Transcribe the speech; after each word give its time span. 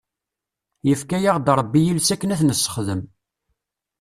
Yefka-aɣ-d 0.87 1.47
Rebbi 1.59 1.81
iles 1.89 2.09
akken 2.13 2.33
ad 2.33 2.39
t-nessexdem. 2.39 3.01